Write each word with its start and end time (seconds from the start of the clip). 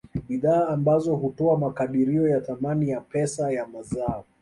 Bidhaa 0.29 0.67
ambazo 0.67 1.15
hutoa 1.15 1.57
makadirio 1.59 2.27
ya 2.29 2.41
thamani 2.41 2.89
ya 2.89 3.01
pesa 3.01 3.51
ya 3.51 3.67
mazao 3.67 4.23